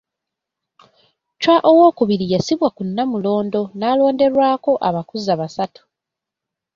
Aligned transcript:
Chwa 1.41 1.57
II 2.11 2.23
yassibwa 2.33 2.67
ku 2.75 2.81
Nnamulondo 2.87 3.61
n'alonderwako 3.77 4.71
abakuza 4.87 5.33
basatu. 5.41 5.81